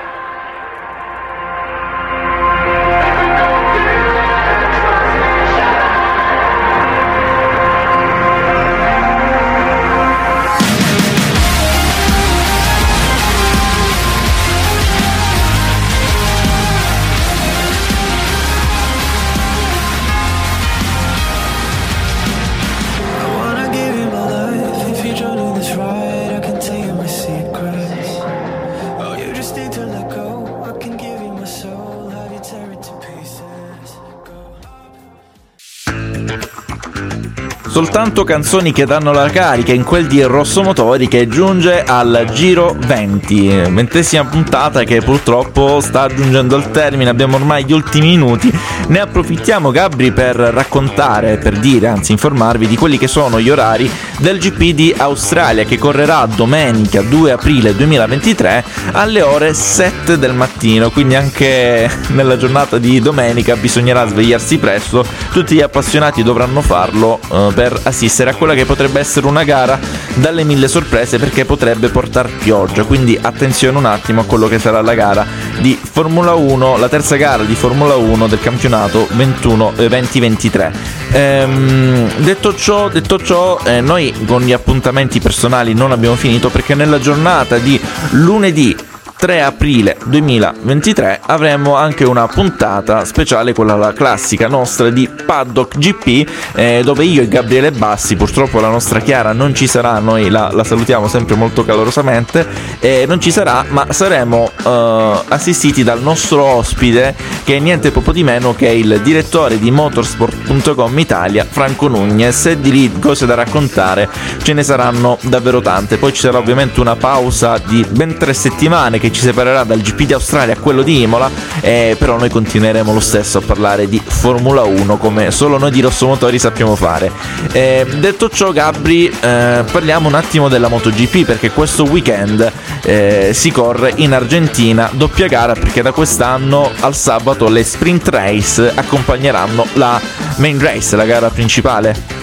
[37.97, 42.75] Soltanto canzoni che danno la carica in quel di Rosso Motori che giunge al giro
[42.77, 48.53] 20, ventesima puntata che purtroppo sta giungendo al termine, abbiamo ormai gli ultimi minuti,
[48.89, 53.89] ne approfittiamo Gabri per raccontare, per dire, anzi informarvi di quelli che sono gli orari
[54.19, 60.91] del GP di Australia che correrà domenica 2 aprile 2023 alle ore 7 del mattino,
[60.91, 67.51] quindi anche nella giornata di domenica bisognerà svegliarsi presto, tutti gli appassionati dovranno farlo eh,
[67.55, 69.79] per assistere a quella che potrebbe essere una gara
[70.15, 74.81] dalle mille sorprese perché potrebbe portare pioggia, quindi attenzione un attimo a quello che sarà
[74.81, 75.25] la gara
[75.59, 80.71] di Formula 1, la terza gara di Formula 1 del campionato 21, eh, 2023.
[81.11, 86.75] Ehm, detto ciò, detto ciò eh, noi con gli appuntamenti personali non abbiamo finito perché
[86.75, 87.79] nella giornata di
[88.11, 88.75] lunedì
[89.17, 96.29] 3 aprile 2023 avremo anche una puntata speciale, quella la classica nostra di Paddock GP,
[96.53, 100.51] eh, dove io e Gabriele Bassi, purtroppo la nostra Chiara non ci sarà, noi la,
[100.51, 102.45] la salutiamo sempre molto calorosamente,
[102.79, 108.11] eh, non ci sarà, ma saremo eh, assistiti dal nostro ospite che è niente poco
[108.11, 113.35] di meno che il direttore di motorsport.com Italia, Franco Nunez, e di lì cose da
[113.35, 114.09] raccontare
[114.43, 115.97] ce ne saranno davvero tante.
[115.97, 120.03] Poi ci sarà ovviamente una pausa di ben tre settimane che ci separerà dal GP
[120.03, 121.29] di Australia a quello di Imola,
[121.61, 125.81] eh, però noi continueremo lo stesso a parlare di Formula 1 come solo noi di
[125.81, 127.11] Rossomotori sappiamo fare.
[127.51, 132.51] Eh, detto ciò Gabri, eh, parliamo un attimo della MotoGP perché questo weekend
[132.83, 138.71] eh, si corre in Argentina doppia gara perché da quest'anno al sabato le sprint race
[138.73, 139.99] accompagneranno la
[140.37, 142.17] main race, la gara principale.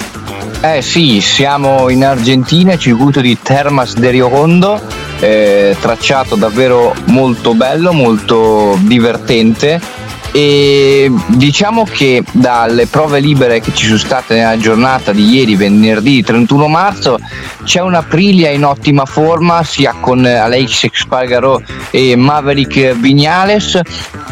[0.61, 4.81] Eh sì, siamo in Argentina, circuito di Termas de Rio Hondo,
[5.21, 9.81] eh, tracciato davvero molto bello, molto divertente
[10.37, 16.25] e diciamo che dalle prove libere che ci sono state nella giornata di ieri, venerdì
[16.25, 17.21] 31 marzo,
[17.63, 21.63] c'è una Aprilia in ottima forma sia con Alex Spargaro
[21.93, 23.81] e Maverick Vignales.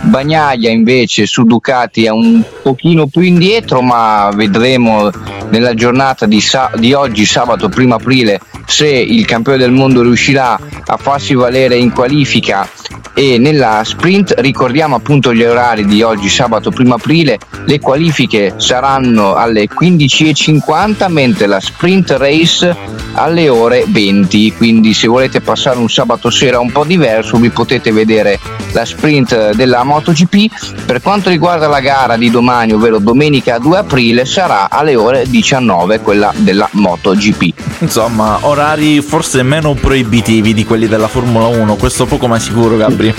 [0.01, 5.09] Bagnaia invece su Ducati è un pochino più indietro, ma vedremo
[5.51, 8.41] nella giornata di, sa- di oggi, sabato 1 aprile,
[8.73, 12.67] se il campione del mondo riuscirà a farsi valere in qualifica
[13.13, 19.35] e nella sprint ricordiamo appunto gli orari di oggi sabato 1 aprile le qualifiche saranno
[19.35, 22.75] alle 15.50 mentre la sprint race
[23.13, 27.93] alle ore 20 quindi se volete passare un sabato sera un po' diverso vi potete
[27.93, 28.41] vedere
[28.73, 30.85] la sprint della MotoGP.
[30.85, 36.01] Per quanto riguarda la gara di domani ovvero domenica 2 aprile sarà alle ore 19
[36.01, 37.81] quella della MotoGP.
[37.81, 43.13] Insomma, orari forse meno proibitivi di quelli della Formula 1, questo poco ma sicuro Gabri.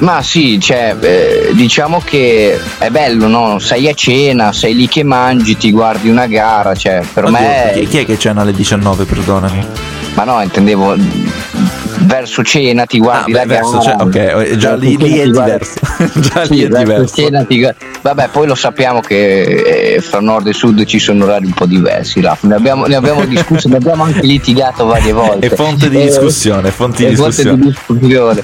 [0.00, 3.58] Ma sì, cioè, eh, diciamo che è bello, no?
[3.58, 7.70] Sei a cena, sei lì che mangi, ti guardi una gara, cioè, per Oddio, me...
[7.74, 9.66] chi, chi è che cena alle 19, perdonami?
[10.14, 10.96] Ma no, intendevo
[12.00, 15.52] verso cena ti guardi Ah, la beh, verso cena, ok, già lì, lì è guardi-
[15.58, 16.20] diverso.
[16.20, 17.14] già Sì, lì è verso diverso.
[17.14, 21.24] cena ti gu- Vabbè, poi lo sappiamo che eh, fra nord e sud ci sono
[21.24, 22.42] orari un po' diversi, Raf.
[22.42, 25.46] Ne abbiamo, ne abbiamo discusso, ne abbiamo anche litigato varie volte.
[25.46, 27.58] È fonte di Eh, discussione, fonte di è fonte discussione.
[27.58, 28.40] di discussione.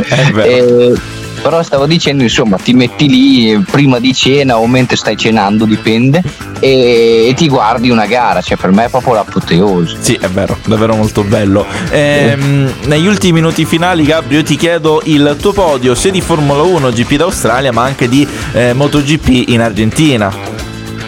[0.47, 0.93] Eh,
[1.41, 6.23] però stavo dicendo, insomma, ti metti lì prima di cena o mentre stai cenando, dipende,
[6.61, 9.97] e, e ti guardi una gara, cioè per me è proprio l'apoteosi.
[10.01, 11.67] Sì, è vero, davvero molto bello.
[11.91, 16.63] Ehm, negli ultimi minuti finali, Gabri, io ti chiedo il tuo podio sia di Formula
[16.63, 20.33] 1 GP d'Australia, ma anche di eh, MotoGP in Argentina.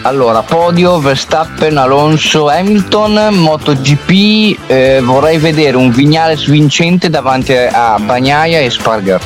[0.05, 8.59] Allora, podio Verstappen, Alonso, Hamilton, MotoGP, eh, vorrei vedere un Vignales vincente davanti a Bagnaia
[8.59, 9.21] e Sparger.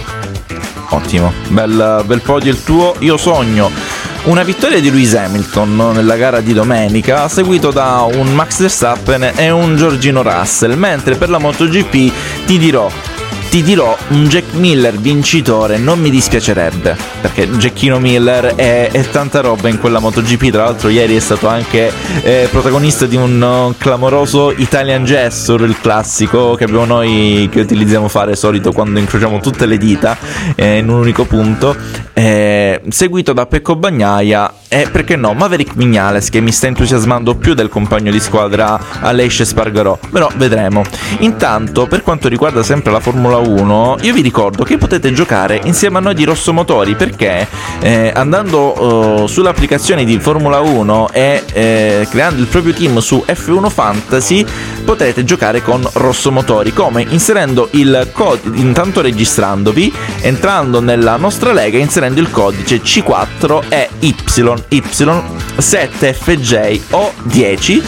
[0.89, 2.95] Ottimo, bel, bel podio il tuo.
[2.99, 3.69] Io sogno
[4.23, 9.49] una vittoria di Lewis Hamilton nella gara di domenica, seguito da un Max Verstappen e
[9.49, 12.89] un Giorgino Russell, mentre per la MotoGP ti dirò
[13.49, 19.41] ti dirò un Jack Miller vincitore non mi dispiacerebbe perché Jackino Miller è, è tanta
[19.41, 20.49] roba in quella MotoGP.
[20.49, 21.91] Tra l'altro ieri è stato anche
[22.23, 28.07] eh, protagonista di un uh, clamoroso Italian Gesture il classico che abbiamo noi che utilizziamo
[28.07, 30.17] fare solito quando incrociamo tutte le dita
[30.55, 31.75] eh, in un unico punto.
[32.13, 35.33] Eh, seguito da Pecco Bagnaia e perché no?
[35.33, 40.83] Maverick Vignales che mi sta entusiasmando più del compagno di squadra Aleix Spargarò però vedremo.
[41.19, 45.97] Intanto per quanto riguarda sempre la Formula 1 io vi ricordo che potete giocare insieme
[45.99, 47.47] a noi di Rosso Motori perché
[47.79, 53.69] eh, andando eh, sull'applicazione di Formula 1 e eh, creando il proprio team su F1
[53.69, 54.45] Fantasy
[54.87, 56.71] potrete giocare con Rosso Motori.
[56.71, 57.05] Come?
[57.09, 66.79] Inserendo il codice intanto registrandovi entrando nella nostra lega inserendo il codice C4 e YY7FJ
[66.91, 67.83] o 10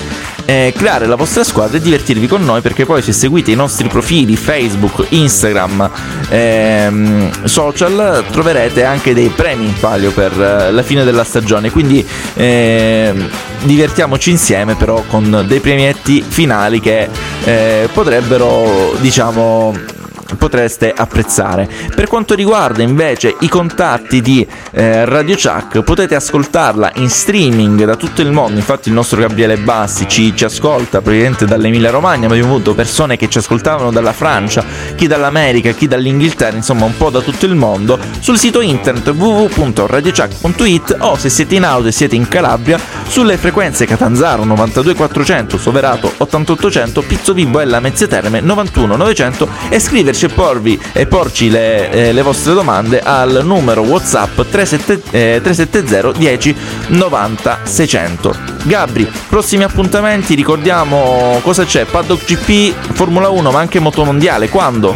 [0.50, 3.88] eh, creare la vostra squadra e divertirvi con noi perché poi se seguite i nostri
[3.88, 5.92] profili Facebook, Instagram,
[6.28, 11.70] ehm, social troverete anche dei premi in palio per eh, la fine della stagione.
[11.70, 13.30] Quindi ehm,
[13.62, 17.08] divertiamoci insieme però con dei premietti finali che
[17.44, 19.99] eh, potrebbero diciamo
[20.36, 21.68] potreste apprezzare.
[21.94, 27.96] Per quanto riguarda invece i contatti di eh, Radio Chuck, potete ascoltarla in streaming da
[27.96, 28.58] tutto il mondo.
[28.60, 32.28] Infatti, il nostro Gabriele Bassi ci, ci ascolta praticamente dall'Emilia Romagna.
[32.28, 34.64] Ma abbiamo avuto persone che ci ascoltavano dalla Francia,
[34.96, 37.98] chi dall'America, chi dall'Inghilterra, insomma, un po' da tutto il mondo.
[38.20, 43.86] Sul sito internet www.radiochuck.it o se siete in auto e siete in Calabria, sulle frequenze
[43.86, 50.80] Catanzaro 92400, Soverato 8800, Pizzo Vibo e la Mezzia Terme 91900 e scriverci e porvi
[50.94, 56.56] e porci le, eh, le vostre domande al numero WhatsApp 37, eh, 370 10
[56.88, 58.36] 90 600.
[58.64, 64.96] Gabri, prossimi appuntamenti, ricordiamo cosa c'è, Paddock GP, Formula 1 ma anche Motomondiale, quando?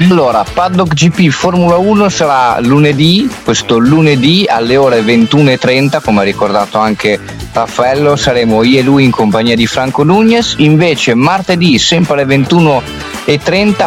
[0.00, 6.78] Allora, Paddock GP Formula 1 sarà lunedì, questo lunedì alle ore 21.30, come ha ricordato
[6.78, 7.18] anche
[7.52, 10.56] Raffaello, saremo io e lui in compagnia di Franco Nunez.
[10.58, 13.13] Invece martedì, sempre alle 21.30,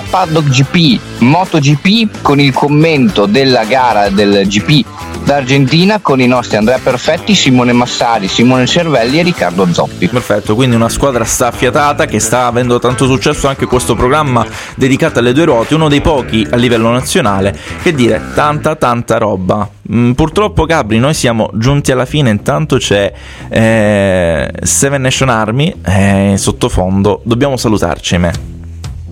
[0.10, 4.86] Paddock GP MotoGP con il commento della gara del GP
[5.24, 10.08] d'Argentina con i nostri Andrea Perfetti, Simone Massari, Simone Cervelli e Riccardo Zoppi.
[10.08, 15.34] Perfetto, quindi una squadra staffiatata che sta avendo tanto successo anche questo programma dedicato alle
[15.34, 17.58] due ruote, uno dei pochi a livello nazionale.
[17.82, 19.70] Che dire, tanta tanta roba.
[19.92, 23.12] Mm, purtroppo Gabri, noi siamo giunti alla fine, intanto c'è
[23.50, 28.57] eh, Seven Nation Army eh, sottofondo, dobbiamo salutarci, me.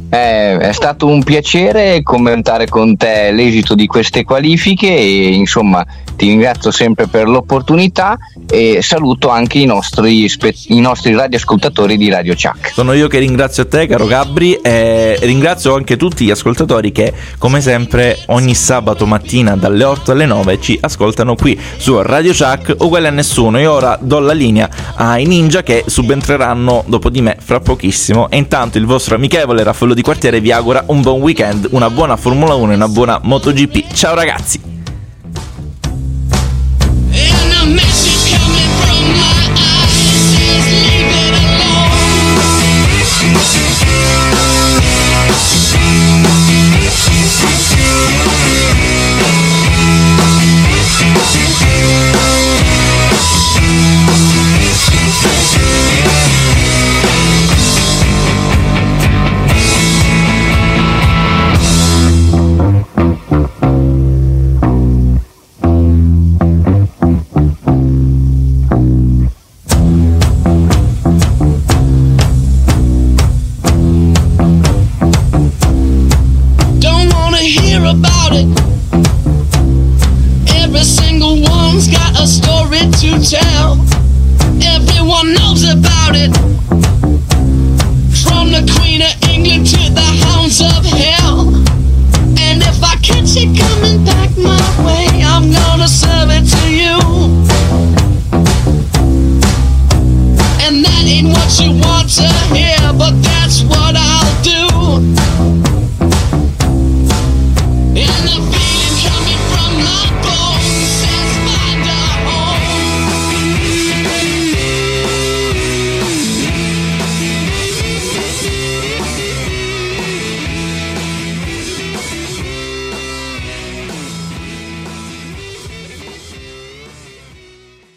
[0.09, 5.85] Eh, è stato un piacere commentare con te l'esito di queste qualifiche e insomma
[6.15, 8.17] ti ringrazio sempre per l'opportunità
[8.49, 10.29] e saluto anche i nostri,
[10.67, 12.71] i nostri radioascoltatori di Radio Chuck.
[12.73, 17.61] Sono io che ringrazio te, caro Gabri, e ringrazio anche tutti gli ascoltatori che, come
[17.61, 23.07] sempre, ogni sabato mattina dalle 8 alle 9 ci ascoltano qui su Radio Chuck, uguale
[23.07, 23.59] a nessuno.
[23.59, 28.29] Io ora do la linea ai ninja che subentreranno dopo di me fra pochissimo.
[28.29, 32.15] E intanto il vostro amichevole Raffaello di Quartiere vi augura un buon weekend, una buona
[32.15, 33.93] Formula 1 e una buona MotoGP.
[33.93, 34.74] Ciao ragazzi!